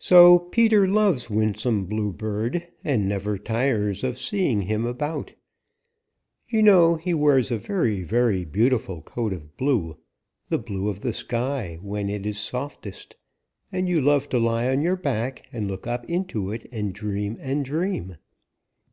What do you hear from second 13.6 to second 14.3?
and you love